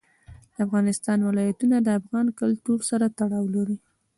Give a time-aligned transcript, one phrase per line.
[0.53, 3.77] د افغانستان ولايتونه د افغان کلتور سره تړاو لري.